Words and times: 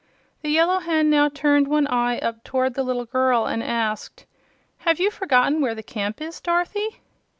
The 0.41 0.49
Yellow 0.49 0.79
Hen 0.79 1.11
now 1.11 1.29
turned 1.29 1.67
one 1.67 1.85
eye 1.85 2.17
up 2.17 2.43
toward 2.43 2.73
the 2.73 2.81
little 2.81 3.05
girl 3.05 3.45
and 3.45 3.61
asked: 3.61 4.25
"Have 4.79 4.99
you 4.99 5.11
forgotten 5.11 5.61
where 5.61 5.75
the 5.75 5.83
camp 5.83 6.19
is, 6.21 6.41
Dorothy?" 6.41 7.01